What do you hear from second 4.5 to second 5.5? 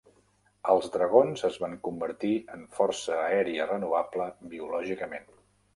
biològicament.